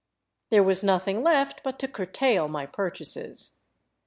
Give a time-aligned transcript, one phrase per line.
[0.49, 3.51] There was nothing left but to curtail my pur chases.